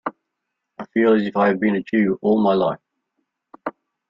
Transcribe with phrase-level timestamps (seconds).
[0.79, 2.79] I feel as if I have been a Jew all my life.